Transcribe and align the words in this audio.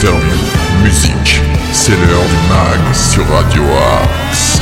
interviews, 0.00 0.82
musique. 0.82 1.42
C'est 1.72 1.92
l'heure 1.92 2.24
du 2.24 2.48
mag 2.48 2.94
sur 2.94 3.26
Radio 3.28 3.62
Axe. 4.02 4.58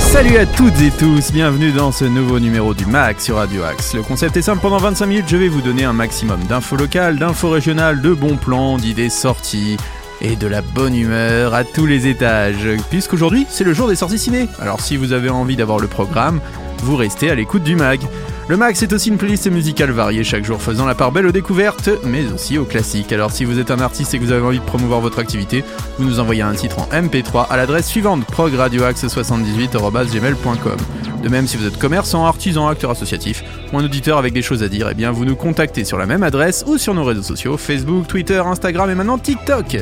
Salut 0.00 0.38
à 0.38 0.44
toutes 0.44 0.80
et 0.80 0.90
tous, 0.90 1.30
bienvenue 1.30 1.70
dans 1.70 1.92
ce 1.92 2.04
nouveau 2.04 2.40
numéro 2.40 2.74
du 2.74 2.84
MAG 2.84 3.20
sur 3.20 3.36
Radio 3.36 3.62
Axe. 3.62 3.94
Le 3.94 4.02
concept 4.02 4.36
est 4.36 4.42
simple, 4.42 4.60
pendant 4.60 4.78
25 4.78 5.06
minutes 5.06 5.26
je 5.28 5.36
vais 5.36 5.46
vous 5.46 5.60
donner 5.60 5.84
un 5.84 5.92
maximum 5.92 6.42
d'infos 6.48 6.74
locales, 6.74 7.16
d'infos 7.16 7.50
régionales, 7.50 8.00
de 8.00 8.12
bons 8.12 8.36
plans, 8.36 8.76
d'idées 8.76 9.10
sorties 9.10 9.76
et 10.20 10.34
de 10.34 10.48
la 10.48 10.60
bonne 10.60 10.96
humeur 10.96 11.54
à 11.54 11.62
tous 11.62 11.86
les 11.86 12.08
étages, 12.08 12.68
puisqu'aujourd'hui 12.90 13.46
c'est 13.48 13.62
le 13.62 13.72
jour 13.72 13.86
des 13.86 13.94
sorties 13.94 14.18
ciné. 14.18 14.48
Alors 14.60 14.80
si 14.80 14.96
vous 14.96 15.12
avez 15.12 15.28
envie 15.28 15.54
d'avoir 15.54 15.78
le 15.78 15.86
programme, 15.86 16.40
vous 16.82 16.96
restez 16.96 17.30
à 17.30 17.36
l'écoute 17.36 17.62
du 17.62 17.76
MAG. 17.76 18.00
Le 18.48 18.56
MAG, 18.56 18.74
c'est 18.76 18.92
aussi 18.94 19.10
une 19.10 19.18
playlist 19.18 19.50
musicale 19.50 19.90
variée 19.90 20.24
chaque 20.24 20.42
jour, 20.42 20.62
faisant 20.62 20.86
la 20.86 20.94
part 20.94 21.12
belle 21.12 21.26
aux 21.26 21.32
découvertes, 21.32 21.90
mais 22.04 22.24
aussi 22.32 22.56
aux 22.56 22.64
classiques. 22.64 23.12
Alors 23.12 23.30
si 23.30 23.44
vous 23.44 23.58
êtes 23.58 23.70
un 23.70 23.78
artiste 23.78 24.14
et 24.14 24.18
que 24.18 24.24
vous 24.24 24.32
avez 24.32 24.42
envie 24.42 24.58
de 24.58 24.64
promouvoir 24.64 25.02
votre 25.02 25.18
activité, 25.18 25.62
vous 25.98 26.06
nous 26.06 26.18
envoyez 26.18 26.40
un 26.40 26.54
titre 26.54 26.78
en 26.78 26.86
MP3 26.86 27.48
à 27.50 27.58
l'adresse 27.58 27.86
suivante 27.86 28.24
progradioaxe78.gmail.com. 28.24 30.76
De 31.22 31.28
même, 31.28 31.46
si 31.46 31.58
vous 31.58 31.66
êtes 31.66 31.78
commerçant, 31.78 32.24
artisan, 32.24 32.68
acteur 32.68 32.90
associatif 32.90 33.44
ou 33.70 33.80
un 33.80 33.84
auditeur 33.84 34.16
avec 34.16 34.32
des 34.32 34.40
choses 34.40 34.62
à 34.62 34.70
dire, 34.70 34.88
eh 34.90 34.94
bien 34.94 35.10
vous 35.10 35.26
nous 35.26 35.36
contactez 35.36 35.84
sur 35.84 35.98
la 35.98 36.06
même 36.06 36.22
adresse 36.22 36.64
ou 36.66 36.78
sur 36.78 36.94
nos 36.94 37.04
réseaux 37.04 37.22
sociaux 37.22 37.58
Facebook, 37.58 38.06
Twitter, 38.06 38.38
Instagram 38.38 38.88
et 38.88 38.94
maintenant 38.94 39.18
TikTok. 39.18 39.76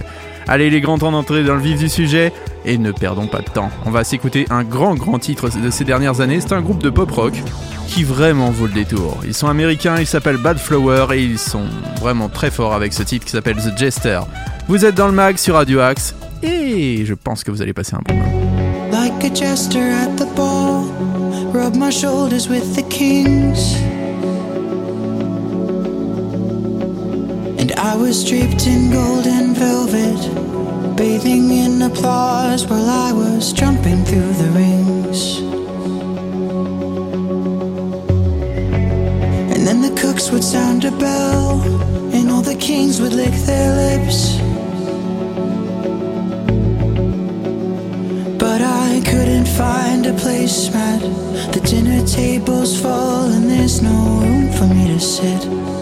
Allez, 0.49 0.67
il 0.67 0.75
est 0.75 0.81
grand 0.81 0.99
temps 0.99 1.13
d'entrer 1.13 1.45
dans 1.45 1.55
le 1.55 1.61
vif 1.61 1.79
du 1.79 1.89
sujet 1.89 2.33
et 2.65 2.79
ne 2.79 2.91
perdons 2.91 3.29
pas 3.29 3.43
de 3.43 3.49
temps. 3.49 3.71
On 3.85 3.93
va 3.93 4.03
s'écouter 4.03 4.45
un 4.51 4.65
grand 4.65 4.97
grand 4.97 5.21
titre 5.21 5.51
de 5.57 5.71
ces 5.71 5.85
dernières 5.85 6.21
années. 6.21 6.41
C'est 6.41 6.53
un 6.53 6.63
groupe 6.63 6.83
de 6.83 6.91
pop 6.91 7.13
rock 7.13 7.35
qui 7.87 8.05
vraiment 8.05 8.51
vaut 8.51 8.67
le 8.67 8.73
détour. 8.73 9.19
Ils 9.25 9.35
sont 9.35 9.49
américains, 9.49 9.97
ils 9.99 10.07
s'appellent 10.07 10.37
Bad 10.37 10.59
Flower 10.59 11.07
et 11.15 11.23
ils 11.23 11.39
sont 11.39 11.67
vraiment 12.01 12.29
très 12.29 12.51
forts 12.51 12.75
avec 12.75 12.93
ce 12.93 13.03
titre 13.03 13.25
qui 13.25 13.33
s'appelle 13.33 13.57
The 13.57 13.77
Jester. 13.77 14.21
Vous 14.69 14.85
êtes 14.85 14.95
dans 14.95 15.07
le 15.07 15.13
mag 15.13 15.37
sur 15.37 15.55
Radio 15.55 15.81
Axe 15.81 16.15
et 16.43 17.05
je 17.05 17.15
pense 17.15 17.45
que 17.45 17.51
vous 17.51 17.63
allez 17.63 17.73
passer 17.73 17.95
un 17.95 18.03
bon 18.07 18.15
moment. 18.15 18.27
And 27.59 27.73
I 27.79 27.97
was 27.97 28.23
in 29.27 29.55
velvet, 29.55 30.97
bathing 30.97 31.51
in 31.51 31.83
applause 31.83 32.67
while 32.67 32.89
I 32.89 33.13
was 33.13 33.53
through 34.05 34.33
the 34.35 34.51
rings. 34.55 35.56
Sound 40.47 40.85
a 40.85 40.93
bell, 40.93 41.61
and 42.15 42.31
all 42.31 42.41
the 42.41 42.55
kings 42.55 43.01
would 43.01 43.13
lick 43.13 43.35
their 43.51 43.71
lips. 43.83 44.39
But 48.39 48.61
I 48.63 49.03
couldn't 49.05 49.49
find 49.49 50.07
a 50.07 50.13
placemat. 50.13 51.01
The 51.53 51.61
dinner 51.61 52.07
table's 52.07 52.81
full, 52.81 53.25
and 53.35 53.51
there's 53.51 53.83
no 53.83 54.21
room 54.21 54.53
for 54.53 54.69
me 54.69 54.87
to 54.87 55.01
sit. 55.01 55.76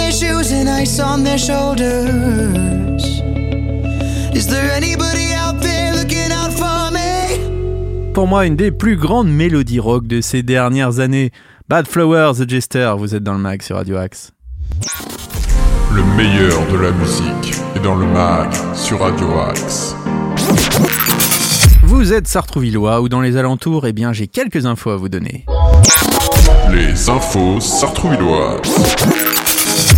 Their 0.00 0.12
shoes 0.12 0.52
and 0.52 0.68
ice 0.68 0.98
on 0.98 1.22
their 1.22 1.38
shoulders. 1.38 3.20
Is 4.34 4.46
there 4.46 4.70
anybody 4.72 5.32
out 5.34 5.60
there 5.60 5.94
looking 5.94 6.32
out 6.32 6.52
for 6.52 6.90
me? 6.90 8.12
Pour 8.14 8.26
moi, 8.26 8.46
une 8.46 8.56
des 8.56 8.70
plus 8.70 8.96
grandes 8.96 9.28
mélodies 9.28 9.78
rock 9.80 10.06
de 10.06 10.20
ces 10.20 10.42
dernières 10.42 11.00
années. 11.00 11.30
Bad 11.68 11.86
Flowers, 11.86 12.34
The 12.34 12.48
Jester, 12.48 12.94
vous 12.98 13.14
êtes 13.14 13.22
dans 13.22 13.34
le 13.34 13.40
mag 13.40 13.62
sur 13.62 13.76
Radio 13.76 13.96
Axe. 13.96 14.32
Le 15.92 16.02
meilleur 16.16 16.66
de 16.72 16.78
la 16.78 16.90
musique 16.92 17.54
est 17.76 17.80
dans 17.80 17.96
le 17.96 18.06
mag 18.06 18.50
sur 18.74 19.00
Radio 19.00 19.26
Axe. 19.38 19.94
Vous 21.82 22.12
êtes 22.12 22.26
Sartrouvillois 22.26 23.00
ou 23.02 23.08
dans 23.08 23.20
les 23.20 23.36
alentours, 23.36 23.86
eh 23.86 23.92
bien 23.92 24.12
j'ai 24.12 24.26
quelques 24.26 24.66
infos 24.66 24.90
à 24.90 24.96
vous 24.96 25.08
donner. 25.08 25.44
Les 26.72 27.08
infos 27.10 27.60
sartrouvilloises. 27.60 29.49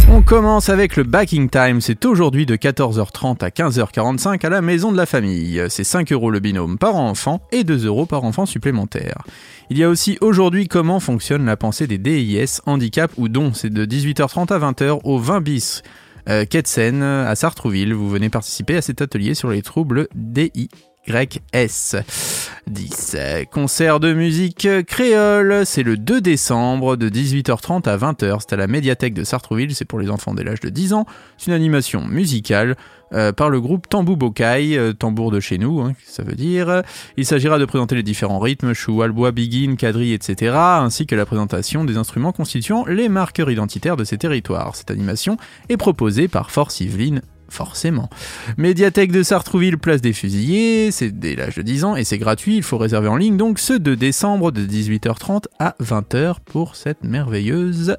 On 0.08 0.20
commence 0.20 0.68
avec 0.68 0.96
le 0.96 1.04
backing 1.04 1.48
time, 1.48 1.80
c'est 1.80 2.04
aujourd'hui 2.04 2.44
de 2.44 2.56
14h30 2.56 3.42
à 3.44 3.48
15h45 3.48 4.44
à 4.44 4.48
la 4.50 4.60
maison 4.60 4.92
de 4.92 4.96
la 4.96 5.06
famille. 5.06 5.62
C'est 5.68 5.84
5 5.84 6.12
euros 6.12 6.30
le 6.30 6.40
binôme 6.40 6.76
par 6.76 6.96
enfant 6.96 7.40
et 7.50 7.64
2 7.64 7.86
euros 7.86 8.06
par 8.06 8.24
enfant 8.24 8.44
supplémentaire. 8.44 9.22
Il 9.70 9.78
y 9.78 9.84
a 9.84 9.88
aussi 9.88 10.18
aujourd'hui 10.20 10.68
comment 10.68 11.00
fonctionne 11.00 11.46
la 11.46 11.56
pensée 11.56 11.86
des 11.86 11.98
DIS, 11.98 12.60
handicap 12.66 13.10
ou 13.16 13.28
dons. 13.28 13.52
C'est 13.54 13.72
de 13.72 13.86
18h30 13.86 14.52
à 14.52 14.58
20h 14.58 15.00
au 15.04 15.18
20 15.18 15.40
bis. 15.40 15.82
Euh, 16.28 16.44
Ketsen 16.44 17.02
à 17.02 17.34
Sartrouville, 17.34 17.94
vous 17.94 18.08
venez 18.08 18.28
participer 18.28 18.76
à 18.76 18.82
cet 18.82 19.02
atelier 19.02 19.34
sur 19.34 19.50
les 19.50 19.62
troubles 19.62 20.08
DI. 20.14 20.68
YS 21.08 21.96
10. 22.68 23.16
Concert 23.50 23.98
de 23.98 24.12
musique 24.12 24.68
créole, 24.86 25.66
c'est 25.66 25.82
le 25.82 25.96
2 25.96 26.20
décembre 26.20 26.96
de 26.96 27.08
18h30 27.08 27.88
à 27.88 27.96
20h. 27.96 28.38
C'est 28.40 28.52
à 28.52 28.56
la 28.56 28.68
médiathèque 28.68 29.14
de 29.14 29.24
Sartrouville, 29.24 29.74
c'est 29.74 29.84
pour 29.84 29.98
les 29.98 30.10
enfants 30.10 30.32
dès 30.32 30.44
l'âge 30.44 30.60
de 30.60 30.68
10 30.68 30.92
ans. 30.92 31.06
C'est 31.38 31.48
une 31.48 31.56
animation 31.56 32.06
musicale 32.06 32.76
euh, 33.12 33.32
par 33.32 33.50
le 33.50 33.60
groupe 33.60 33.88
Tambou 33.88 34.16
Bokai, 34.16 34.78
euh, 34.78 34.92
tambour 34.92 35.30
de 35.30 35.40
chez 35.40 35.58
nous, 35.58 35.80
hein, 35.80 35.92
ça 36.04 36.22
veut 36.22 36.34
dire. 36.34 36.82
Il 37.16 37.26
s'agira 37.26 37.58
de 37.58 37.64
présenter 37.64 37.94
les 37.94 38.02
différents 38.02 38.38
rythmes, 38.38 38.72
chou, 38.72 39.02
albois, 39.02 39.32
biguine, 39.32 39.76
quadrille, 39.76 40.14
etc., 40.14 40.54
ainsi 40.56 41.06
que 41.06 41.14
la 41.14 41.26
présentation 41.26 41.84
des 41.84 41.96
instruments 41.96 42.32
constituant 42.32 42.86
les 42.86 43.08
marqueurs 43.08 43.50
identitaires 43.50 43.96
de 43.96 44.04
ces 44.04 44.18
territoires. 44.18 44.76
Cette 44.76 44.90
animation 44.90 45.36
est 45.68 45.76
proposée 45.76 46.28
par 46.28 46.50
Force 46.50 46.80
Yveline 46.80 47.22
forcément. 47.52 48.08
Médiathèque 48.56 49.12
de 49.12 49.22
Sartrouville, 49.22 49.78
place 49.78 50.00
des 50.00 50.12
Fusillés, 50.12 50.90
c'est 50.90 51.10
dès 51.10 51.36
l'âge 51.36 51.56
de 51.56 51.62
10 51.62 51.84
ans 51.84 51.96
et 51.96 52.04
c'est 52.04 52.18
gratuit, 52.18 52.56
il 52.56 52.62
faut 52.62 52.78
réserver 52.78 53.08
en 53.08 53.16
ligne 53.16 53.36
donc 53.36 53.58
ce 53.58 53.74
2 53.74 53.94
décembre 53.94 54.50
de 54.50 54.64
18h30 54.64 55.44
à 55.58 55.76
20h 55.82 56.36
pour 56.44 56.76
cette 56.76 57.04
merveilleuse 57.04 57.96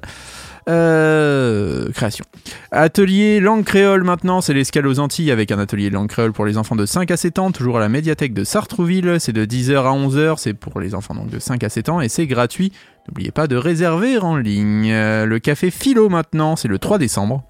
euh, 0.68 1.90
création. 1.92 2.24
Atelier 2.70 3.38
langue 3.38 3.64
créole 3.64 4.02
maintenant, 4.02 4.40
c'est 4.40 4.54
l'escale 4.54 4.86
aux 4.86 4.98
Antilles 4.98 5.30
avec 5.30 5.52
un 5.52 5.58
atelier 5.58 5.90
langue 5.90 6.08
créole 6.08 6.32
pour 6.32 6.46
les 6.46 6.56
enfants 6.56 6.76
de 6.76 6.86
5 6.86 7.10
à 7.10 7.16
7 7.16 7.38
ans, 7.38 7.52
toujours 7.52 7.76
à 7.76 7.80
la 7.80 7.88
médiathèque 7.88 8.34
de 8.34 8.44
Sartrouville, 8.44 9.16
c'est 9.20 9.32
de 9.32 9.44
10h 9.44 9.76
à 9.76 9.92
11h, 9.92 10.36
c'est 10.38 10.54
pour 10.54 10.80
les 10.80 10.94
enfants 10.94 11.14
donc 11.14 11.28
de 11.28 11.38
5 11.38 11.62
à 11.62 11.68
7 11.68 11.88
ans 11.90 12.00
et 12.00 12.08
c'est 12.08 12.26
gratuit. 12.26 12.72
N'oubliez 13.08 13.30
pas 13.30 13.46
de 13.46 13.56
réserver 13.56 14.18
en 14.18 14.36
ligne. 14.36 14.90
Euh, 14.90 15.26
le 15.26 15.38
café 15.38 15.70
Philo 15.70 16.08
maintenant, 16.08 16.56
c'est 16.56 16.68
le 16.68 16.78
3 16.78 16.98
décembre. 16.98 17.44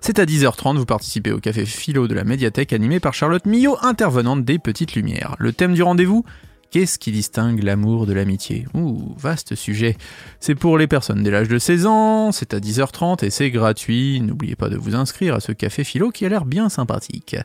C'est 0.00 0.18
à 0.18 0.24
10h30, 0.24 0.76
vous 0.76 0.86
participez 0.86 1.32
au 1.32 1.38
café 1.38 1.64
philo 1.66 2.08
de 2.08 2.14
la 2.14 2.24
médiathèque 2.24 2.72
animé 2.72 3.00
par 3.00 3.14
Charlotte 3.14 3.46
Millot, 3.46 3.76
intervenante 3.82 4.44
des 4.44 4.58
Petites 4.58 4.94
Lumières. 4.94 5.36
Le 5.38 5.52
thème 5.52 5.74
du 5.74 5.82
rendez-vous 5.82 6.24
Qu'est-ce 6.70 6.98
qui 6.98 7.12
distingue 7.12 7.62
l'amour 7.62 8.04
de 8.04 8.12
l'amitié? 8.12 8.66
Ouh, 8.74 9.14
vaste 9.16 9.54
sujet. 9.54 9.96
C'est 10.38 10.54
pour 10.54 10.76
les 10.76 10.86
personnes 10.86 11.22
dès 11.22 11.30
l'âge 11.30 11.48
de 11.48 11.58
16 11.58 11.86
ans, 11.86 12.30
c'est 12.30 12.52
à 12.52 12.58
10h30 12.58 13.24
et 13.24 13.30
c'est 13.30 13.50
gratuit. 13.50 14.20
N'oubliez 14.20 14.54
pas 14.54 14.68
de 14.68 14.76
vous 14.76 14.94
inscrire 14.94 15.34
à 15.34 15.40
ce 15.40 15.52
café 15.52 15.82
philo 15.82 16.10
qui 16.10 16.26
a 16.26 16.28
l'air 16.28 16.44
bien 16.44 16.68
sympathique. 16.68 17.36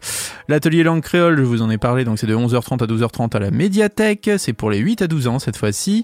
L'atelier 0.49 0.83
langue 0.83 1.01
créole, 1.01 1.37
je 1.37 1.43
vous 1.43 1.61
en 1.61 1.69
ai 1.69 1.77
parlé, 1.77 2.03
donc 2.03 2.19
c'est 2.19 2.27
de 2.27 2.35
11h30 2.35 2.83
à 2.83 2.85
12h30 2.85 3.37
à 3.37 3.39
la 3.39 3.51
médiathèque. 3.51 4.29
C'est 4.37 4.51
pour 4.51 4.69
les 4.69 4.79
8 4.79 5.03
à 5.03 5.07
12 5.07 5.27
ans 5.27 5.39
cette 5.39 5.55
fois-ci. 5.55 6.03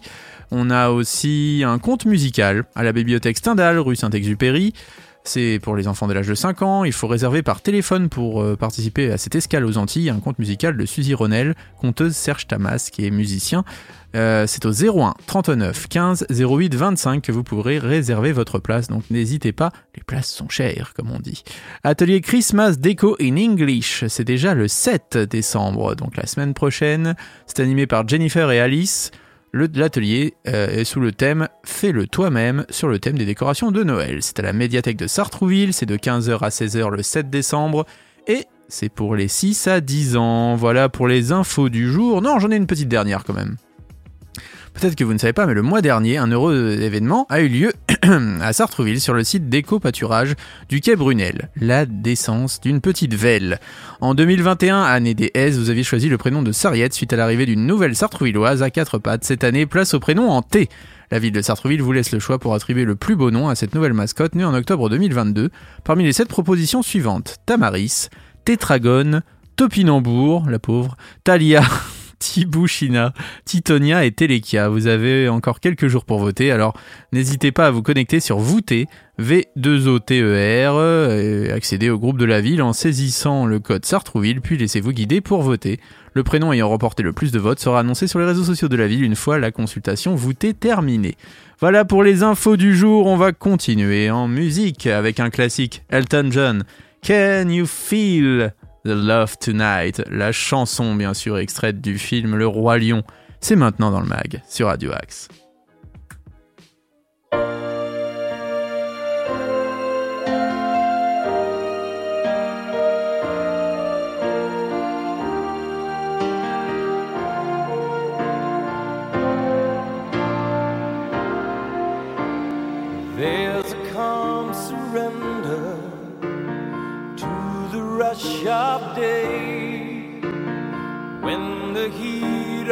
On 0.51 0.69
a 0.69 0.89
aussi 0.89 1.63
un 1.65 1.77
conte 1.77 2.05
musical 2.05 2.63
à 2.73 2.83
la 2.83 2.93
bibliothèque 2.93 3.37
Stendhal, 3.37 3.79
rue 3.79 3.97
Saint-Exupéry. 3.97 4.73
C'est 5.31 5.59
pour 5.61 5.75
les 5.75 5.87
enfants 5.87 6.07
de 6.07 6.13
l'âge 6.13 6.27
de 6.27 6.33
5 6.33 6.63
ans. 6.63 6.83
Il 6.83 6.91
faut 6.91 7.05
réserver 7.05 7.43
par 7.43 7.61
téléphone 7.61 8.09
pour 8.09 8.41
euh, 8.41 8.55
participer 8.55 9.11
à 9.11 9.19
cette 9.19 9.35
escale 9.35 9.63
aux 9.63 9.77
Antilles, 9.77 10.09
un 10.09 10.19
conte 10.19 10.39
musical 10.39 10.75
de 10.75 10.87
Suzy 10.87 11.13
Ronel, 11.13 11.53
conteuse 11.79 12.15
Serge 12.15 12.47
Tamas, 12.47 12.89
qui 12.91 13.05
est 13.05 13.11
musicien. 13.11 13.63
Euh, 14.15 14.45
c'est 14.47 14.65
au 14.65 14.71
01 14.71 15.13
39 15.27 15.87
15 15.87 16.25
08 16.31 16.73
25 16.73 17.21
que 17.21 17.31
vous 17.31 17.43
pourrez 17.43 17.77
réserver 17.77 18.31
votre 18.31 18.57
place, 18.57 18.87
donc 18.87 19.03
n'hésitez 19.11 19.51
pas, 19.51 19.71
les 19.95 20.01
places 20.01 20.31
sont 20.31 20.49
chères, 20.49 20.93
comme 20.95 21.11
on 21.11 21.19
dit. 21.19 21.43
Atelier 21.83 22.21
Christmas 22.21 22.77
Déco 22.79 23.15
in 23.21 23.37
English, 23.37 24.05
c'est 24.07 24.23
déjà 24.23 24.55
le 24.55 24.67
7 24.67 25.15
décembre, 25.29 25.93
donc 25.93 26.17
la 26.17 26.25
semaine 26.25 26.55
prochaine. 26.55 27.15
C'est 27.45 27.59
animé 27.59 27.85
par 27.85 28.07
Jennifer 28.07 28.49
et 28.49 28.59
Alice. 28.59 29.11
L'atelier 29.53 30.35
euh, 30.47 30.67
est 30.67 30.83
sous 30.83 30.99
le 30.99 31.11
thème 31.11 31.47
Fais-le 31.63 32.07
toi-même 32.07 32.65
sur 32.69 32.87
le 32.87 32.99
thème 32.99 33.17
des 33.17 33.25
décorations 33.25 33.71
de 33.71 33.83
Noël. 33.83 34.19
C'est 34.21 34.39
à 34.39 34.43
la 34.43 34.53
médiathèque 34.53 34.97
de 34.97 35.07
Sartrouville, 35.07 35.73
c'est 35.73 35.85
de 35.85 35.97
15h 35.97 36.39
à 36.39 36.49
16h 36.49 36.89
le 36.89 37.01
7 37.01 37.29
décembre 37.29 37.85
et 38.27 38.45
c'est 38.67 38.89
pour 38.89 39.15
les 39.15 39.27
6 39.27 39.67
à 39.67 39.81
10 39.81 40.17
ans. 40.17 40.55
Voilà 40.55 40.89
pour 40.89 41.07
les 41.07 41.31
infos 41.31 41.69
du 41.69 41.91
jour. 41.91 42.21
Non, 42.21 42.37
j'en 42.37 42.51
ai 42.51 42.55
une 42.55 42.67
petite 42.67 42.89
dernière 42.89 43.23
quand 43.23 43.33
même. 43.33 43.55
Peut-être 44.73 44.95
que 44.95 45.03
vous 45.03 45.13
ne 45.13 45.17
savez 45.17 45.33
pas, 45.33 45.45
mais 45.45 45.53
le 45.53 45.61
mois 45.61 45.81
dernier, 45.81 46.17
un 46.17 46.27
heureux 46.27 46.77
événement 46.81 47.25
a 47.29 47.41
eu 47.41 47.47
lieu 47.47 47.73
à 48.41 48.53
Sartrouville 48.53 49.01
sur 49.01 49.13
le 49.13 49.23
site 49.23 49.49
d'éco-pâturage 49.49 50.35
du 50.69 50.79
quai 50.81 50.95
Brunel, 50.95 51.49
la 51.55 51.85
décence 51.85 52.61
d'une 52.61 52.81
petite 52.81 53.13
velle. 53.13 53.59
En 54.01 54.13
2021, 54.13 54.81
année 54.81 55.13
des 55.13 55.31
S, 55.33 55.57
vous 55.57 55.69
aviez 55.69 55.83
choisi 55.83 56.09
le 56.09 56.17
prénom 56.17 56.41
de 56.41 56.51
Sarriette 56.51 56.93
suite 56.93 57.13
à 57.13 57.17
l'arrivée 57.17 57.45
d'une 57.45 57.65
nouvelle 57.65 57.95
Sartrouvilloise 57.95 58.63
à 58.63 58.69
quatre 58.69 58.99
pattes. 58.99 59.23
Cette 59.23 59.43
année, 59.43 59.65
place 59.65 59.93
au 59.93 59.99
prénom 59.99 60.29
en 60.29 60.41
T. 60.41 60.69
La 61.11 61.19
ville 61.19 61.33
de 61.33 61.41
Sartrouville 61.41 61.81
vous 61.81 61.91
laisse 61.91 62.11
le 62.11 62.19
choix 62.19 62.37
pour 62.37 62.53
attribuer 62.53 62.85
le 62.85 62.95
plus 62.95 63.15
beau 63.15 63.31
nom 63.31 63.49
à 63.49 63.55
cette 63.55 63.73
nouvelle 63.73 63.93
mascotte 63.93 64.35
née 64.35 64.45
en 64.45 64.53
octobre 64.53 64.89
2022 64.89 65.49
parmi 65.83 66.03
les 66.03 66.13
sept 66.13 66.27
propositions 66.27 66.83
suivantes. 66.83 67.37
Tamaris, 67.47 68.09
Tétragone, 68.45 69.23
Topinambour, 69.55 70.49
la 70.49 70.59
pauvre, 70.59 70.95
Talia, 71.23 71.63
Tibouchina, 72.19 73.13
Titonia 73.45 74.05
et 74.05 74.11
Telekia. 74.11 74.69
Vous 74.69 74.87
avez 74.87 75.29
encore 75.29 75.59
quelques 75.59 75.87
jours 75.87 76.05
pour 76.05 76.19
voter, 76.19 76.51
alors 76.51 76.73
n'hésitez 77.13 77.51
pas 77.51 77.67
à 77.67 77.71
vous 77.71 77.81
connecter 77.81 78.19
sur 78.19 78.39
Voter, 78.39 78.87
V2OTER, 79.19 81.11
et 81.11 81.51
accéder 81.51 81.89
au 81.89 81.97
groupe 81.97 82.17
de 82.17 82.25
la 82.25 82.41
ville 82.41 82.61
en 82.61 82.73
saisissant 82.73 83.45
le 83.45 83.59
code 83.59 83.85
Sartrouville, 83.85 84.41
puis 84.41 84.57
laissez-vous 84.57 84.91
guider 84.91 85.21
pour 85.21 85.41
voter. 85.41 85.79
Le 86.13 86.23
prénom 86.23 86.51
ayant 86.51 86.69
remporté 86.69 87.03
le 87.03 87.13
plus 87.13 87.31
de 87.31 87.39
votes 87.39 87.59
sera 87.59 87.79
annoncé 87.79 88.07
sur 88.07 88.19
les 88.19 88.25
réseaux 88.25 88.43
sociaux 88.43 88.67
de 88.67 88.75
la 88.75 88.87
ville 88.87 89.03
une 89.03 89.15
fois 89.15 89.39
la 89.39 89.51
consultation 89.51 90.15
voûtée 90.15 90.53
terminée. 90.53 91.15
Voilà 91.59 91.85
pour 91.85 92.03
les 92.03 92.23
infos 92.23 92.57
du 92.57 92.75
jour, 92.75 93.05
on 93.05 93.17
va 93.17 93.31
continuer 93.31 94.09
en 94.09 94.27
musique 94.27 94.87
avec 94.87 95.19
un 95.19 95.29
classique, 95.29 95.83
Elton 95.89 96.29
John. 96.31 96.63
Can 97.05 97.49
you 97.49 97.65
feel 97.65 98.51
The 98.89 98.93
Love 98.93 99.37
Tonight, 99.37 100.01
la 100.09 100.31
chanson 100.31 100.95
bien 100.95 101.13
sûr 101.13 101.37
extraite 101.37 101.79
du 101.79 101.99
film 101.99 102.35
Le 102.35 102.47
Roi 102.47 102.79
Lion. 102.79 103.03
C'est 103.39 103.55
maintenant 103.55 103.91
dans 103.91 103.99
le 103.99 104.07
mag 104.07 104.41
sur 104.49 104.65
Radio 104.65 104.91
Axe. 104.91 105.27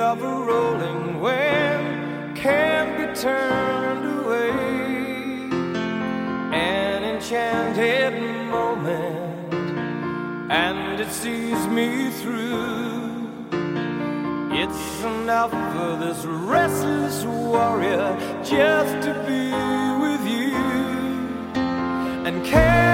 Of 0.07 0.23
a 0.23 0.35
rolling 0.51 1.19
wind 1.19 2.37
can 2.37 2.85
be 2.97 3.13
turned 3.19 4.05
away. 4.19 4.51
An 6.55 7.03
enchanted 7.03 8.13
moment, 8.49 9.53
and 10.49 11.01
it 11.01 11.11
sees 11.11 11.61
me 11.67 12.09
through. 12.21 13.27
It's 14.61 15.03
enough 15.03 15.51
for 15.51 15.97
this 16.05 16.23
restless 16.23 17.25
warrior 17.25 18.09
just 18.45 18.93
to 19.05 19.13
be 19.27 19.43
with 20.03 20.23
you. 20.25 20.55
And 22.25 22.45
can 22.45 22.86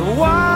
So 0.00 0.14
why? 0.14 0.49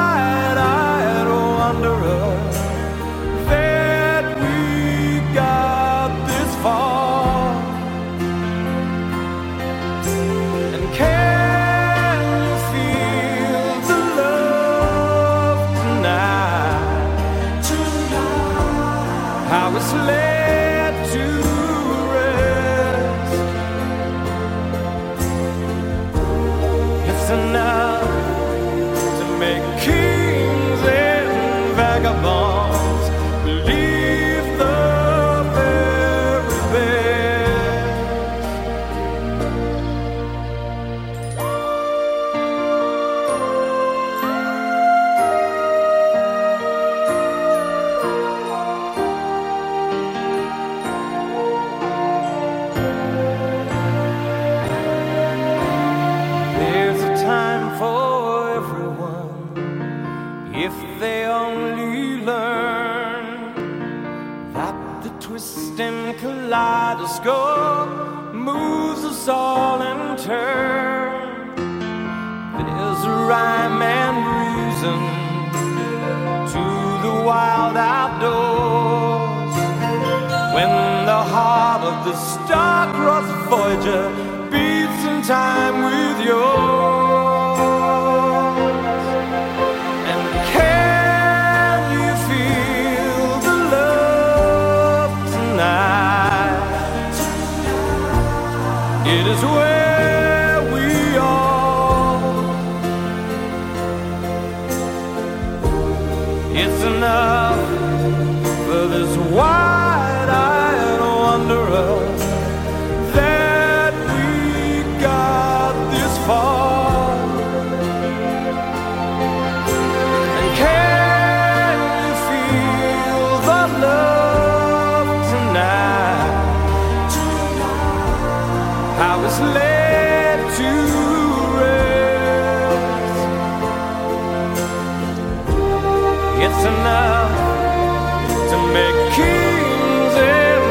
To 138.51 138.57
make 138.79 138.99
kings 139.19 140.15
and 140.17 140.65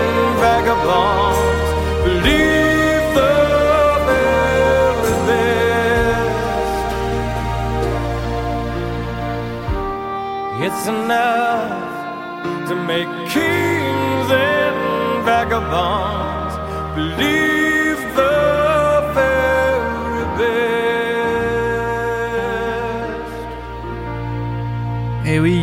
vagabonds 0.44 1.70
believe 2.06 3.06
the 3.18 3.34
very 4.08 5.16
best. 5.28 6.84
It's 10.66 10.84
enough 10.88 12.68
to 12.70 12.76
make 12.92 13.12
kings 13.36 14.30
and 14.32 14.78
vagabonds 15.26 16.56
believe 16.96 18.02
the 18.16 18.43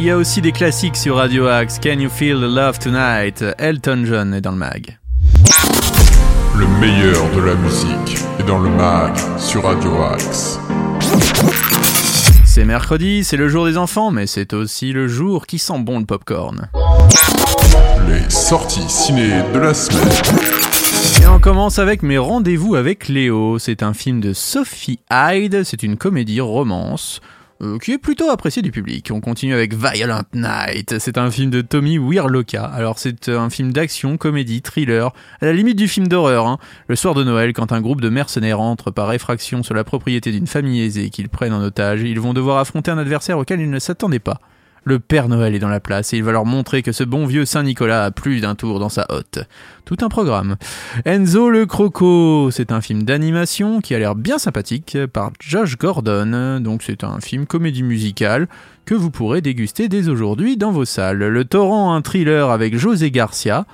il 0.00 0.06
y 0.06 0.10
a 0.10 0.16
aussi 0.16 0.40
des 0.40 0.52
classiques 0.52 0.96
sur 0.96 1.16
Radio 1.16 1.46
Axe. 1.46 1.78
Can 1.78 1.98
You 1.98 2.08
Feel 2.08 2.36
the 2.36 2.50
Love 2.50 2.78
Tonight? 2.78 3.44
Elton 3.58 4.04
John 4.06 4.32
est 4.32 4.40
dans 4.40 4.52
le 4.52 4.56
mag. 4.56 4.98
Le 6.56 6.66
meilleur 6.80 7.30
de 7.36 7.40
la 7.42 7.54
musique 7.54 8.16
est 8.38 8.44
dans 8.44 8.60
le 8.60 8.70
mag 8.70 9.12
sur 9.36 9.62
Radio 9.62 10.02
Axe. 10.02 10.58
C'est 12.46 12.64
mercredi, 12.64 13.24
c'est 13.24 13.36
le 13.36 13.50
jour 13.50 13.66
des 13.66 13.76
enfants, 13.76 14.10
mais 14.10 14.26
c'est 14.26 14.54
aussi 14.54 14.94
le 14.94 15.06
jour 15.06 15.46
qui 15.46 15.58
sent 15.58 15.80
bon 15.80 15.98
le 15.98 16.06
popcorn. 16.06 16.70
Les 18.08 18.30
sorties 18.30 18.88
ciné 18.88 19.42
de 19.52 19.58
la 19.58 19.74
semaine. 19.74 20.08
Et 21.22 21.26
on 21.26 21.38
commence 21.38 21.78
avec 21.78 22.02
mes 22.02 22.16
rendez-vous 22.16 22.74
avec 22.74 23.08
Léo. 23.08 23.58
C'est 23.58 23.82
un 23.82 23.92
film 23.92 24.20
de 24.20 24.32
Sophie 24.32 25.00
Hyde, 25.12 25.62
c'est 25.64 25.82
une 25.82 25.98
comédie 25.98 26.40
romance. 26.40 27.20
Euh, 27.62 27.78
qui 27.78 27.92
est 27.92 27.98
plutôt 27.98 28.30
appréciée 28.30 28.62
du 28.62 28.70
public. 28.70 29.10
On 29.12 29.20
continue 29.20 29.54
avec 29.54 29.74
Violent 29.74 30.22
Night. 30.34 30.98
C'est 30.98 31.18
un 31.18 31.30
film 31.30 31.50
de 31.50 31.60
Tommy 31.60 31.98
Wirloka. 31.98 32.64
Alors 32.64 32.98
c'est 32.98 33.28
un 33.28 33.50
film 33.50 33.72
d'action, 33.72 34.16
comédie, 34.16 34.62
thriller, 34.62 35.12
à 35.40 35.46
la 35.46 35.52
limite 35.52 35.76
du 35.76 35.88
film 35.88 36.08
d'horreur. 36.08 36.46
hein. 36.46 36.58
Le 36.88 36.96
soir 36.96 37.14
de 37.14 37.24
Noël, 37.24 37.52
quand 37.52 37.72
un 37.72 37.80
groupe 37.80 38.00
de 38.00 38.08
mercenaires 38.08 38.60
entre 38.60 38.90
par 38.90 39.12
effraction 39.12 39.62
sur 39.62 39.74
la 39.74 39.84
propriété 39.84 40.32
d'une 40.32 40.46
famille 40.46 40.80
aisée 40.82 41.10
qu'ils 41.10 41.28
prennent 41.28 41.52
en 41.52 41.62
otage, 41.62 42.02
ils 42.02 42.20
vont 42.20 42.32
devoir 42.34 42.58
affronter 42.58 42.90
un 42.90 42.98
adversaire 42.98 43.38
auquel 43.38 43.60
ils 43.60 43.70
ne 43.70 43.78
s'attendaient 43.78 44.18
pas. 44.18 44.40
Le 44.84 44.98
Père 44.98 45.28
Noël 45.28 45.54
est 45.54 45.58
dans 45.58 45.68
la 45.68 45.80
place 45.80 46.12
et 46.12 46.16
il 46.16 46.24
va 46.24 46.32
leur 46.32 46.46
montrer 46.46 46.82
que 46.82 46.92
ce 46.92 47.04
bon 47.04 47.26
vieux 47.26 47.44
Saint-Nicolas 47.44 48.06
a 48.06 48.10
plus 48.10 48.40
d'un 48.40 48.54
tour 48.54 48.78
dans 48.78 48.88
sa 48.88 49.06
hotte. 49.10 49.40
Tout 49.84 49.98
un 50.00 50.08
programme. 50.08 50.56
Enzo 51.04 51.50
le 51.50 51.66
Croco, 51.66 52.50
c'est 52.50 52.72
un 52.72 52.80
film 52.80 53.02
d'animation 53.02 53.80
qui 53.80 53.94
a 53.94 53.98
l'air 53.98 54.14
bien 54.14 54.38
sympathique 54.38 54.96
par 55.12 55.32
Josh 55.40 55.76
Gordon. 55.76 56.60
Donc 56.60 56.82
c'est 56.82 57.04
un 57.04 57.20
film 57.20 57.46
comédie 57.46 57.82
musicale 57.82 58.48
que 58.86 58.94
vous 58.94 59.10
pourrez 59.10 59.40
déguster 59.40 59.88
dès 59.88 60.08
aujourd'hui 60.08 60.56
dans 60.56 60.72
vos 60.72 60.84
salles. 60.84 61.18
Le 61.18 61.44
Torrent, 61.44 61.94
un 61.94 62.02
thriller 62.02 62.50
avec 62.50 62.76
José 62.76 63.10
Garcia. 63.10 63.66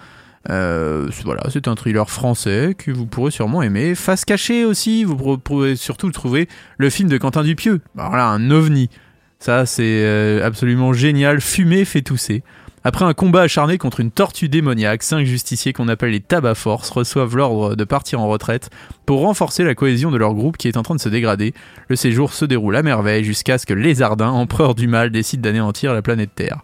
Euh, 0.50 1.08
voilà, 1.24 1.42
c'est 1.50 1.68
un 1.68 1.74
thriller 1.74 2.08
français 2.08 2.74
que 2.76 2.90
vous 2.90 3.06
pourrez 3.06 3.30
sûrement 3.30 3.62
aimer. 3.62 3.94
Face 3.94 4.24
cachée 4.24 4.64
aussi, 4.64 5.04
vous 5.04 5.38
pourrez 5.38 5.76
surtout 5.76 6.10
trouver 6.10 6.48
le 6.78 6.90
film 6.90 7.08
de 7.08 7.18
Quentin 7.18 7.42
Dupieux. 7.42 7.80
Voilà, 7.94 8.28
un 8.28 8.50
ovni. 8.50 8.88
Ça, 9.38 9.66
c'est 9.66 10.02
euh, 10.04 10.44
absolument 10.44 10.92
génial. 10.92 11.40
Fumé 11.40 11.84
fait 11.84 12.02
tousser. 12.02 12.42
Après 12.84 13.04
un 13.04 13.14
combat 13.14 13.42
acharné 13.42 13.78
contre 13.78 13.98
une 13.98 14.12
tortue 14.12 14.48
démoniaque, 14.48 15.02
cinq 15.02 15.24
justiciers 15.24 15.72
qu'on 15.72 15.88
appelle 15.88 16.12
les 16.12 16.20
tabac 16.20 16.54
force 16.54 16.88
reçoivent 16.90 17.36
l'ordre 17.36 17.74
de 17.74 17.82
partir 17.82 18.20
en 18.20 18.28
retraite 18.28 18.70
pour 19.06 19.22
renforcer 19.22 19.64
la 19.64 19.74
cohésion 19.74 20.12
de 20.12 20.16
leur 20.16 20.34
groupe 20.34 20.56
qui 20.56 20.68
est 20.68 20.76
en 20.76 20.84
train 20.84 20.94
de 20.94 21.00
se 21.00 21.08
dégrader. 21.08 21.52
Le 21.88 21.96
séjour 21.96 22.32
se 22.32 22.44
déroule 22.44 22.76
à 22.76 22.84
merveille 22.84 23.24
jusqu'à 23.24 23.58
ce 23.58 23.66
que 23.66 23.74
Lézardin, 23.74 24.28
empereur 24.28 24.76
du 24.76 24.86
mal, 24.86 25.10
décide 25.10 25.40
d'anéantir 25.40 25.94
la 25.94 26.02
planète 26.02 26.30
Terre. 26.36 26.60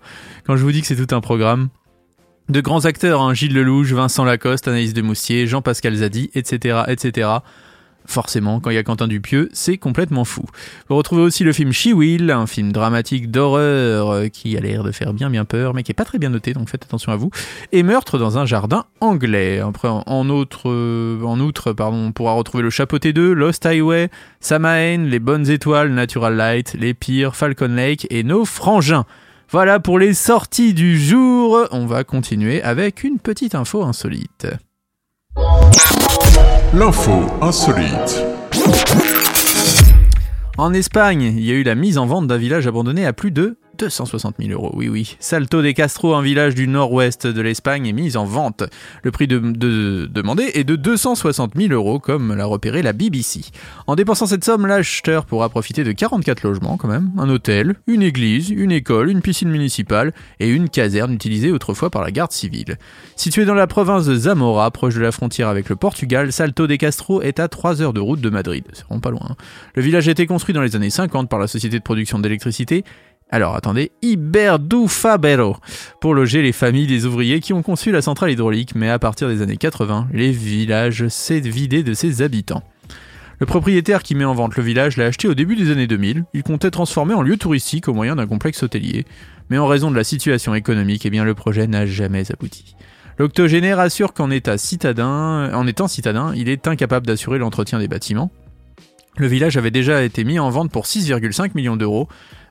Quand 0.46 0.56
je 0.56 0.62
vous 0.62 0.70
dis 0.70 0.80
que 0.80 0.86
c'est 0.86 0.94
tout 0.94 1.12
un 1.12 1.20
programme, 1.20 1.70
de 2.48 2.60
grands 2.60 2.84
acteurs, 2.84 3.22
hein, 3.22 3.34
Gilles 3.34 3.54
Lelouch, 3.54 3.92
Vincent 3.92 4.24
Lacoste, 4.24 4.68
Anaïs 4.68 4.94
Demoustier, 4.94 5.48
Jean-Pascal 5.48 5.96
Zadi, 5.96 6.30
etc., 6.34 6.82
etc. 6.86 7.28
Forcément, 8.06 8.60
quand 8.60 8.70
il 8.70 8.74
y 8.74 8.78
a 8.78 8.82
Quentin 8.82 9.08
Dupieux, 9.08 9.48
c'est 9.52 9.78
complètement 9.78 10.24
fou. 10.24 10.44
Vous 10.88 10.96
retrouvez 10.96 11.22
aussi 11.22 11.44
le 11.44 11.52
film 11.52 11.72
She 11.72 11.88
Will, 11.94 12.30
un 12.30 12.46
film 12.46 12.72
dramatique 12.72 13.30
d'horreur 13.30 14.10
euh, 14.10 14.28
qui 14.28 14.56
a 14.56 14.60
l'air 14.60 14.82
de 14.82 14.92
faire 14.92 15.12
bien 15.12 15.30
bien 15.30 15.44
peur, 15.44 15.74
mais 15.74 15.82
qui 15.82 15.92
est 15.92 15.94
pas 15.94 16.04
très 16.04 16.18
bien 16.18 16.30
noté, 16.30 16.52
donc 16.52 16.68
faites 16.68 16.84
attention 16.84 17.12
à 17.12 17.16
vous. 17.16 17.30
Et 17.70 17.82
Meurtre 17.82 18.18
dans 18.18 18.38
un 18.38 18.46
jardin 18.46 18.84
anglais. 19.00 19.60
Après, 19.60 19.88
en, 19.88 20.02
euh, 20.06 20.30
outre, 20.30 21.74
on 21.80 22.12
pourra 22.12 22.32
retrouver 22.32 22.62
le 22.62 22.70
Chapeauté 22.70 23.12
2, 23.12 23.32
Lost 23.32 23.64
Highway, 23.66 24.10
Samaen, 24.40 25.06
Les 25.08 25.18
Bonnes 25.18 25.48
Étoiles, 25.48 25.92
Natural 25.92 26.34
Light, 26.34 26.74
Les 26.78 26.94
Pires, 26.94 27.36
Falcon 27.36 27.74
Lake 27.74 28.06
et 28.10 28.22
Nos 28.24 28.44
Frangins. 28.44 29.04
Voilà 29.50 29.80
pour 29.80 29.98
les 29.98 30.14
sorties 30.14 30.72
du 30.72 30.98
jour. 30.98 31.68
On 31.72 31.86
va 31.86 32.04
continuer 32.04 32.62
avec 32.62 33.04
une 33.04 33.18
petite 33.18 33.54
info 33.54 33.82
insolite. 33.82 34.46
L'info 36.74 37.12
insolite. 37.40 38.24
En 40.58 40.72
Espagne, 40.72 41.22
il 41.22 41.44
y 41.44 41.50
a 41.50 41.54
eu 41.54 41.62
la 41.62 41.74
mise 41.74 41.98
en 41.98 42.06
vente 42.06 42.26
d'un 42.26 42.36
village 42.36 42.66
abandonné 42.66 43.06
à 43.06 43.12
plus 43.12 43.30
de 43.30 43.58
260 43.78 44.36
000 44.38 44.50
euros. 44.52 44.72
Oui, 44.74 44.88
oui. 44.88 45.16
Salto 45.20 45.62
de 45.62 45.70
Castro, 45.72 46.14
un 46.14 46.22
village 46.22 46.54
du 46.54 46.68
nord-ouest 46.68 47.26
de 47.26 47.40
l'Espagne, 47.40 47.86
est 47.86 47.92
mis 47.92 48.16
en 48.16 48.24
vente. 48.24 48.64
Le 49.02 49.10
prix 49.10 49.26
de, 49.26 49.38
de- 49.38 50.06
demandé 50.12 50.50
est 50.54 50.64
de 50.64 50.76
260 50.76 51.52
000 51.56 51.72
euros, 51.72 51.98
comme 51.98 52.34
l'a 52.34 52.44
repéré 52.44 52.82
la 52.82 52.92
BBC. 52.92 53.40
En 53.86 53.96
dépensant 53.96 54.26
cette 54.26 54.44
somme, 54.44 54.66
l'acheteur 54.66 55.24
pourra 55.24 55.48
profiter 55.48 55.84
de 55.84 55.92
44 55.92 56.42
logements, 56.42 56.76
quand 56.76 56.88
même. 56.88 57.10
Un 57.18 57.28
hôtel, 57.28 57.74
une 57.86 58.02
église, 58.02 58.50
une 58.50 58.72
école, 58.72 59.10
une 59.10 59.22
piscine 59.22 59.48
municipale 59.50 60.12
et 60.40 60.48
une 60.48 60.68
caserne 60.68 61.12
utilisée 61.12 61.50
autrefois 61.52 61.90
par 61.90 62.02
la 62.02 62.10
garde 62.10 62.32
civile. 62.32 62.76
Situé 63.16 63.44
dans 63.44 63.54
la 63.54 63.66
province 63.66 64.06
de 64.06 64.14
Zamora, 64.14 64.70
proche 64.70 64.94
de 64.94 65.00
la 65.00 65.12
frontière 65.12 65.48
avec 65.48 65.68
le 65.68 65.76
Portugal, 65.76 66.32
Salto 66.32 66.66
de 66.66 66.76
Castro 66.76 67.22
est 67.22 67.40
à 67.40 67.48
3 67.48 67.82
heures 67.82 67.92
de 67.92 68.00
route 68.00 68.20
de 68.20 68.30
Madrid. 68.30 68.64
C'est 68.72 68.84
vraiment 68.86 69.00
pas 69.00 69.10
loin. 69.10 69.26
hein. 69.30 69.36
Le 69.74 69.82
village 69.82 70.08
a 70.08 70.10
été 70.10 70.26
construit 70.26 70.54
dans 70.54 70.62
les 70.62 70.76
années 70.76 70.90
50 70.90 71.28
par 71.28 71.38
la 71.38 71.46
société 71.46 71.78
de 71.78 71.82
production 71.84 72.18
d'électricité 72.18 72.84
alors 73.32 73.56
attendez, 73.56 73.92
Iberdufabero, 74.02 75.56
pour 76.02 76.12
loger 76.12 76.42
les 76.42 76.52
familles 76.52 76.86
des 76.86 77.06
ouvriers 77.06 77.40
qui 77.40 77.54
ont 77.54 77.62
conçu 77.62 77.90
la 77.90 78.02
centrale 78.02 78.30
hydraulique, 78.30 78.74
mais 78.74 78.90
à 78.90 78.98
partir 78.98 79.26
des 79.26 79.40
années 79.40 79.56
80, 79.56 80.08
les 80.12 80.30
villages 80.30 81.08
s'est 81.08 81.40
vidé 81.40 81.82
de 81.82 81.94
ses 81.94 82.20
habitants. 82.20 82.62
Le 83.40 83.46
propriétaire 83.46 84.02
qui 84.02 84.14
met 84.14 84.26
en 84.26 84.34
vente 84.34 84.54
le 84.56 84.62
village 84.62 84.98
l'a 84.98 85.06
acheté 85.06 85.28
au 85.28 85.34
début 85.34 85.56
des 85.56 85.70
années 85.70 85.86
2000, 85.86 86.24
il 86.34 86.42
comptait 86.42 86.70
transformer 86.70 87.14
en 87.14 87.22
lieu 87.22 87.38
touristique 87.38 87.88
au 87.88 87.94
moyen 87.94 88.16
d'un 88.16 88.26
complexe 88.26 88.62
hôtelier, 88.62 89.06
mais 89.48 89.56
en 89.56 89.66
raison 89.66 89.90
de 89.90 89.96
la 89.96 90.04
situation 90.04 90.54
économique, 90.54 91.06
eh 91.06 91.10
le 91.10 91.34
projet 91.34 91.66
n'a 91.66 91.86
jamais 91.86 92.30
abouti. 92.30 92.76
L'octogénaire 93.16 93.80
assure 93.80 94.12
qu'en 94.12 94.30
étant 94.30 94.58
citadin, 94.58 96.34
il 96.36 96.50
est 96.50 96.68
incapable 96.68 97.06
d'assurer 97.06 97.38
l'entretien 97.38 97.78
des 97.78 97.88
bâtiments. 97.88 98.30
Le 99.16 99.26
village 99.26 99.56
avait 99.56 99.70
déjà 99.70 100.02
été 100.02 100.24
mis 100.24 100.38
en 100.38 100.50
vente 100.50 100.70
pour 100.70 100.84
6,5 100.84 101.52
millions 101.54 101.76
d'euros, 101.76 102.08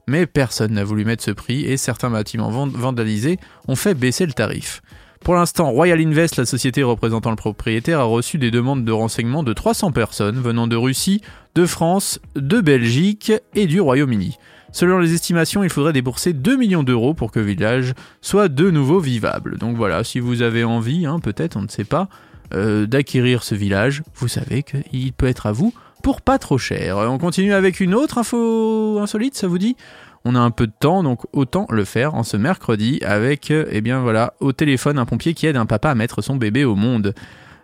mais 0.07 0.25
personne 0.25 0.73
n'a 0.73 0.83
voulu 0.83 1.05
mettre 1.05 1.23
ce 1.23 1.31
prix 1.31 1.61
et 1.65 1.77
certains 1.77 2.09
bâtiments 2.09 2.49
vand- 2.49 2.71
vandalisés 2.75 3.37
ont 3.67 3.75
fait 3.75 3.93
baisser 3.93 4.25
le 4.25 4.33
tarif. 4.33 4.81
Pour 5.23 5.35
l'instant, 5.35 5.69
Royal 5.69 5.99
Invest, 6.01 6.37
la 6.37 6.45
société 6.45 6.81
représentant 6.81 7.29
le 7.29 7.35
propriétaire, 7.35 7.99
a 7.99 8.03
reçu 8.05 8.39
des 8.39 8.49
demandes 8.49 8.83
de 8.83 8.91
renseignements 8.91 9.43
de 9.43 9.53
300 9.53 9.91
personnes 9.91 10.39
venant 10.41 10.65
de 10.65 10.75
Russie, 10.75 11.21
de 11.53 11.65
France, 11.67 12.19
de 12.35 12.59
Belgique 12.59 13.31
et 13.53 13.67
du 13.67 13.79
Royaume-Uni. 13.81 14.37
Selon 14.71 14.97
les 14.99 15.13
estimations, 15.13 15.63
il 15.63 15.69
faudrait 15.69 15.93
débourser 15.93 16.33
2 16.33 16.55
millions 16.55 16.81
d'euros 16.81 17.13
pour 17.13 17.31
que 17.31 17.39
le 17.39 17.45
village 17.45 17.93
soit 18.21 18.47
de 18.47 18.71
nouveau 18.71 18.99
vivable. 18.99 19.57
Donc 19.59 19.75
voilà, 19.77 20.03
si 20.03 20.19
vous 20.19 20.41
avez 20.41 20.63
envie, 20.63 21.05
hein, 21.05 21.19
peut-être, 21.19 21.55
on 21.57 21.61
ne 21.61 21.67
sait 21.67 21.83
pas, 21.83 22.07
euh, 22.55 22.87
d'acquérir 22.87 23.43
ce 23.43 23.53
village, 23.53 24.01
vous 24.15 24.27
savez 24.27 24.63
qu'il 24.63 25.13
peut 25.13 25.27
être 25.27 25.45
à 25.45 25.51
vous 25.51 25.73
pour 26.01 26.21
pas 26.21 26.37
trop 26.37 26.57
cher. 26.57 26.97
On 26.97 27.17
continue 27.17 27.53
avec 27.53 27.79
une 27.79 27.93
autre 27.93 28.17
info 28.17 28.99
insolite, 28.99 29.35
ça 29.35 29.47
vous 29.47 29.57
dit? 29.57 29.75
On 30.23 30.35
a 30.35 30.39
un 30.39 30.51
peu 30.51 30.67
de 30.67 30.73
temps, 30.79 31.01
donc 31.01 31.21
autant 31.33 31.65
le 31.69 31.83
faire 31.83 32.13
en 32.13 32.23
ce 32.23 32.37
mercredi 32.37 32.99
avec, 33.03 33.49
euh, 33.49 33.65
eh 33.71 33.81
bien 33.81 34.01
voilà, 34.01 34.33
au 34.39 34.51
téléphone 34.51 34.99
un 34.99 35.05
pompier 35.05 35.33
qui 35.33 35.47
aide 35.47 35.57
un 35.57 35.65
papa 35.65 35.89
à 35.89 35.95
mettre 35.95 36.21
son 36.21 36.35
bébé 36.35 36.63
au 36.63 36.75
monde. 36.75 37.15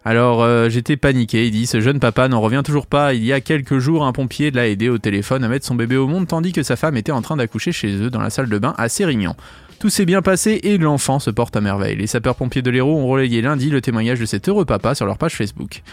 Alors 0.04 0.42
euh, 0.42 0.70
j'étais 0.70 0.98
paniqué, 0.98 1.48
il 1.48 1.52
dit 1.52 1.68
ce 1.68 1.82
jeune 1.82 2.00
papa 2.00 2.28
n'en 2.30 2.42
revient 2.42 2.62
toujours 2.66 2.88
pas, 2.88 3.14
il 3.14 3.24
y 3.26 3.34
a 3.34 3.42
quelques 3.42 3.78
jours 3.78 4.06
un 4.06 4.14
pompier 4.14 4.52
l'a 4.52 4.68
aidé 4.68 4.90
au 4.90 4.98
téléphone 4.98 5.44
à 5.44 5.50
mettre 5.50 5.66
son 5.66 5.76
bébé 5.76 5.98
au 5.98 6.08
monde 6.08 6.28
tandis 6.28 6.54
que 6.54 6.64
sa 6.64 6.78
femme 6.78 6.98
était 6.98 7.12
en 7.12 7.22
train 7.22 7.36
d'accoucher 7.36 7.72
chez 7.72 7.94
eux 7.94 8.10
dans 8.10 8.22
la 8.22 8.30
salle 8.30 8.50
de 8.50 8.58
bain 8.58 8.74
à 8.78 8.90
Sérignan. 8.90 9.36
Tout 9.80 9.90
s'est 9.90 10.06
bien 10.06 10.24
passé 10.24 10.60
et 10.64 10.78
l'enfant 10.80 11.20
se 11.20 11.30
porte 11.30 11.56
à 11.56 11.62
merveille. 11.62 11.98
Les 11.98 12.08
sapeurs-pompiers 12.08 12.64
de 12.64 12.72
l'Hérault 12.72 12.98
ont 12.98 13.08
relayé 13.08 13.42
lundi 13.42 13.70
le 13.70 13.82
témoignage 13.82 14.20
de 14.20 14.26
cet 14.26 14.50
heureux 14.50 14.66
papa 14.66 14.96
sur 14.96 15.06
leur 15.06 15.20
page 15.20 15.36
Facebook. 15.36 15.84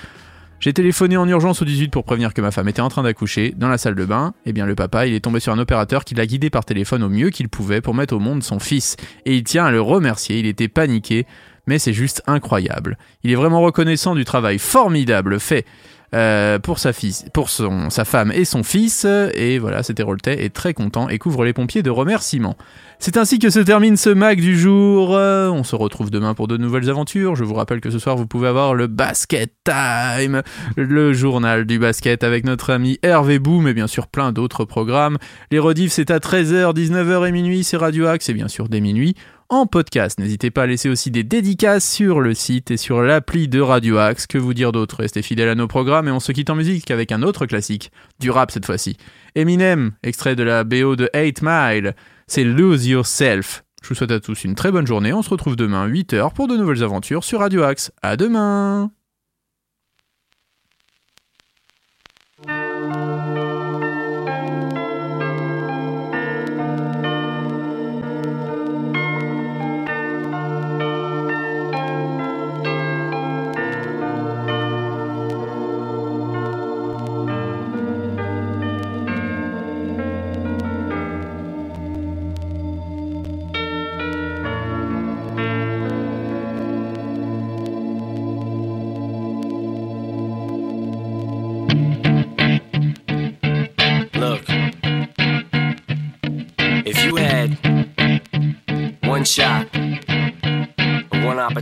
J'ai 0.61 0.73
téléphoné 0.73 1.17
en 1.17 1.29
urgence 1.29 1.61
au 1.61 1.65
18 1.65 1.89
pour 1.89 2.05
prévenir 2.05 2.33
que 2.33 2.41
ma 2.41 2.51
femme 2.51 2.69
était 2.69 2.81
en 2.81 2.89
train 2.89 3.03
d'accoucher 3.03 3.55
dans 3.57 3.69
la 3.69 3.77
salle 3.77 3.95
de 3.95 4.05
bain. 4.05 4.33
Eh 4.47 4.53
bien, 4.53 4.65
le 4.65 4.75
papa, 4.75 5.07
il 5.07 5.15
est 5.15 5.21
tombé 5.21 5.41
sur 5.41 5.53
un 5.53 5.59
opérateur 5.59 6.05
qui 6.05 6.15
l'a 6.15 6.27
guidé 6.27 6.49
par 6.49 6.65
téléphone 6.65 7.03
au 7.03 7.09
mieux 7.09 7.31
qu'il 7.31 7.49
pouvait 7.49 7.81
pour 7.81 7.95
mettre 7.95 8.15
au 8.15 8.19
monde 8.19 8.43
son 8.43 8.59
fils. 8.59 8.97
Et 9.27 9.37
il 9.37 9.45
tient 9.45 9.67
à 9.67 9.71
le 9.71 9.81
remercier, 9.81 10.39
il 10.39 10.47
était 10.47 10.69
paniqué, 10.69 11.27
mais 11.67 11.79
c'est 11.79 11.93
juste 11.93 12.23
incroyable. 12.27 12.97
Il 13.25 13.31
est 13.31 13.35
vraiment 13.35 13.61
reconnaissant 13.61 14.15
du 14.15 14.25
travail 14.25 14.59
formidable 14.59 15.39
fait 15.39 15.67
euh, 16.15 16.59
pour 16.59 16.79
sa 16.79 16.93
fille, 16.93 17.17
pour 17.33 17.51
son, 17.51 17.91
sa 17.91 18.05
femme 18.05 18.31
et 18.33 18.45
son 18.45 18.63
fils. 18.63 19.07
Et 19.35 19.59
voilà, 19.59 19.83
cet 19.83 19.99
Héroltais 19.99 20.45
est 20.45 20.55
très 20.55 20.73
content 20.73 21.09
et 21.09 21.19
couvre 21.19 21.45
les 21.45 21.53
pompiers 21.53 21.83
de 21.83 21.91
remerciements. 21.91 22.57
C'est 23.01 23.17
ainsi 23.17 23.39
que 23.39 23.51
se 23.51 23.59
termine 23.59 23.97
ce 23.97 24.11
Mac 24.11 24.41
du 24.41 24.59
jour. 24.59 25.15
Euh, 25.17 25.51
on 25.51 25.65
se 25.65 25.75
retrouve 25.75 26.11
demain 26.11 26.35
pour 26.35 26.47
de 26.47 26.57
nouvelles 26.57 26.89
aventures. 26.89 27.35
Je 27.35 27.45
vous 27.45 27.55
rappelle 27.55 27.81
que 27.81 27.91
ce 27.91 27.99
soir, 27.99 28.17
vous 28.17 28.27
pouvez 28.27 28.49
avoir 28.49 28.75
le 28.75 28.87
Basket 28.87 29.53
Time, 29.65 30.43
le 30.77 31.13
journal 31.13 31.65
du 31.65 31.79
basket 31.79 32.23
avec 32.23 32.45
notre 32.45 32.71
ami 32.71 32.99
Hervé 33.03 33.39
Boom 33.39 33.67
et 33.67 33.75
bien 33.75 33.89
sûr 33.89 34.07
plein 34.07 34.33
d'autres 34.33 34.65
programmes. 34.65 35.19
Les 35.51 35.59
rediffs, 35.59 35.93
c'est 35.93 36.11
à 36.11 36.19
13h, 36.19 36.75
19h 36.75 37.29
et 37.29 37.33
minuit, 37.33 37.65
c'est 37.65 37.77
Radio 37.77 38.07
Axe 38.07 38.29
et 38.29 38.35
bien 38.35 38.49
sûr 38.49 38.69
dès 38.69 38.81
minuit 38.81 39.17
en 39.55 39.67
podcast. 39.67 40.19
N'hésitez 40.19 40.51
pas 40.51 40.65
à 40.65 40.67
laisser 40.67 40.89
aussi 40.89 41.11
des 41.11 41.23
dédicaces 41.23 41.89
sur 41.89 42.21
le 42.21 42.35
site 42.35 42.71
et 42.71 42.77
sur 42.77 43.03
l'appli 43.03 43.47
de 43.49 43.61
Radio 43.61 43.99
Axe. 43.99 44.27
Que 44.27 44.39
vous 44.39 44.53
dire 44.53 44.73
d'autre? 44.73 44.97
Restez 44.99 45.23
fidèles 45.23 45.49
à 45.49 45.55
nos 45.55 45.69
programmes 45.69 46.09
et 46.09 46.11
on 46.11 46.21
se 46.21 46.33
quitte 46.33 46.51
en 46.51 46.57
musique 46.57 46.91
avec 46.91 47.13
un 47.13 47.23
autre 47.23 47.47
classique, 47.47 47.93
du 48.19 48.31
rap 48.31 48.51
cette 48.51 48.67
fois-ci. 48.67 48.97
Eminem, 49.35 49.93
extrait 50.03 50.35
de 50.35 50.43
la 50.43 50.65
BO 50.65 50.97
de 50.97 51.09
8 51.15 51.43
Mile, 51.43 51.95
c'est 52.27 52.45
Lose 52.45 52.87
Yourself. 52.87 53.65
Je 53.83 53.89
vous 53.91 53.95
souhaite 53.95 54.11
à 54.13 54.21
tous 54.21 54.45
une 54.45 54.55
très 54.55 54.73
bonne 54.73 54.87
journée. 54.87 55.13
On 55.13 55.23
se 55.23 55.31
retrouve 55.31 55.57
demain 55.57 55.87
8h 55.89 56.33
pour 56.33 56.49
de 56.49 56.57
nouvelles 56.57 56.83
aventures 56.83 57.23
sur 57.23 57.41
Radio 57.41 57.63
Axe. 57.63 57.93
À 58.03 58.17
demain 58.17 58.91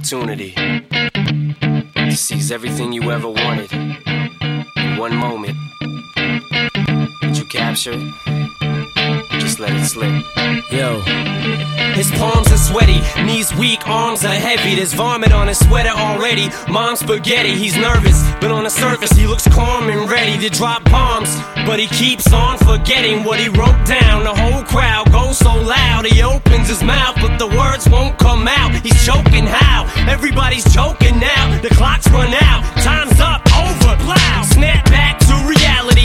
opportunity 0.03 0.51
to 1.95 2.17
seize 2.17 2.51
everything 2.51 2.93
you 2.93 3.13
ever 3.13 3.29
wanted 3.29 3.73
in 3.73 4.97
one 4.97 5.15
moment, 5.15 5.57
did 7.21 7.39
you 7.39 7.45
capture 7.45 7.93
it? 7.95 9.41
Just 9.41 9.61
let 9.61 9.71
it 9.71 9.85
slip. 9.85 10.11
Yo. 10.73 11.01
His 11.93 12.11
palms 12.13 12.51
are 12.51 12.57
sweaty, 12.57 13.01
knees 13.23 13.55
weak, 13.55 13.87
arms 13.87 14.25
are 14.25 14.35
heavy. 14.35 14.75
There's 14.75 14.93
vomit 14.93 15.31
on 15.31 15.47
his 15.47 15.59
sweater 15.59 15.91
already. 15.91 16.49
Mom's 16.69 17.01
spaghetti, 17.01 17.55
he's 17.55 17.77
nervous, 17.77 18.23
but 18.41 18.51
on 18.51 18.65
the 18.65 18.71
surface 18.71 19.13
he 19.13 19.27
looks 19.27 19.47
calm 19.47 19.89
and 19.89 20.11
ready 20.11 20.22
to 20.43 20.51
drop 20.51 20.83
bombs. 20.91 21.31
But 21.67 21.79
he 21.79 21.87
keeps 21.87 22.33
on 22.33 22.59
forgetting 22.59 23.23
what 23.23 23.39
he 23.39 23.49
wrote 23.49 23.87
down. 23.87 24.25
The 24.25 24.35
whole 24.35 24.65
crowd 24.65 25.13
goes 25.13 25.39
so 25.39 25.55
loud, 25.55 26.05
he 26.05 26.21
opens 26.23 26.69
his 26.69 26.83
mouth, 26.83 27.15
but 27.21 27.39
the 27.39 27.47
words 27.47 27.89
won't 27.89 28.19
come 28.19 28.49
out. 28.49 28.75
He's 28.83 29.07
choking 29.07 29.47
how? 29.47 29.87
Everybody's 30.11 30.65
choking 30.75 31.21
now. 31.21 31.61
The 31.61 31.69
clock's 31.71 32.09
run 32.11 32.35
out, 32.35 32.63
time's 32.83 33.21
up, 33.21 33.43
over, 33.55 33.97
plow. 34.03 34.43
Snap 34.43 34.92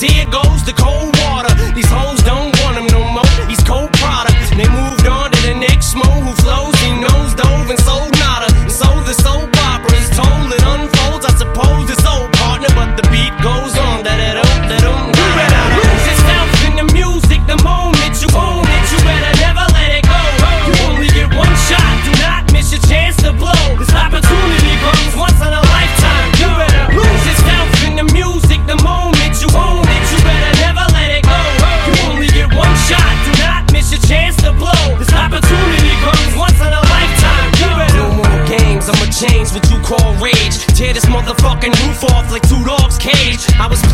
here 0.00 0.24
goes 0.26 0.64
the 0.64 0.72
cold 0.72 1.19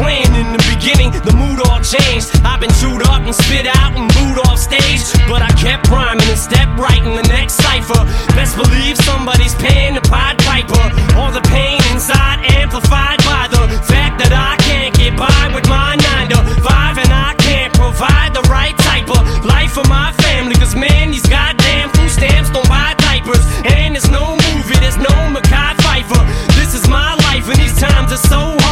planned 0.06 0.36
in 0.38 0.48
the 0.54 0.62
beginning, 0.70 1.10
the 1.26 1.34
mood 1.34 1.58
all 1.66 1.82
changed. 1.82 2.30
I've 2.46 2.62
been 2.62 2.70
chewed 2.78 3.02
up 3.10 3.26
and 3.26 3.34
spit 3.34 3.66
out 3.66 3.98
and 3.98 4.06
booed 4.14 4.38
off 4.46 4.58
stage. 4.58 5.02
But 5.26 5.42
I 5.42 5.50
kept 5.58 5.90
priming 5.90 6.28
and 6.30 6.38
stepped 6.38 6.78
right 6.78 7.02
in 7.02 7.14
the 7.18 7.26
next 7.26 7.58
cipher. 7.58 7.98
Best 8.38 8.54
believe 8.54 8.94
somebody's 9.02 9.54
paying 9.58 9.98
the 9.98 10.04
Pied 10.06 10.38
Piper. 10.46 10.84
All 11.18 11.32
the 11.34 11.42
pain 11.50 11.82
inside 11.90 12.38
amplified 12.54 13.18
by 13.26 13.50
the 13.50 13.62
fact 13.90 14.22
that 14.22 14.30
I 14.30 14.54
can't 14.62 14.94
get 14.94 15.18
by 15.18 15.42
with 15.50 15.66
my 15.66 15.98
9 15.98 16.30
to 16.30 16.38
5 16.62 17.02
and 17.02 17.10
I 17.10 17.34
can't 17.42 17.74
provide 17.74 18.30
the 18.30 18.46
right 18.46 18.78
type 18.86 19.10
of 19.10 19.22
life 19.42 19.74
for 19.74 19.86
my 19.90 20.14
family. 20.22 20.54
Cause 20.54 20.76
man, 20.78 21.10
these 21.10 21.26
goddamn 21.26 21.90
food 21.90 22.10
stamps 22.14 22.50
don't 22.54 22.68
buy 22.70 22.94
diapers. 23.02 23.42
And 23.66 23.98
there's 23.98 24.10
no 24.14 24.38
movie, 24.54 24.78
there's 24.78 25.00
no 25.02 25.14
Mackay 25.34 25.74
Pfeiffer. 25.82 26.22
This 26.54 26.78
is 26.78 26.86
my 26.86 27.18
life 27.26 27.50
and 27.50 27.58
these 27.58 27.74
times 27.74 28.14
are 28.14 28.22
so 28.30 28.38
hard. 28.38 28.65